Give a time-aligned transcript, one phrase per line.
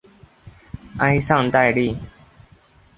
[0.97, 1.95] 埃尚代利。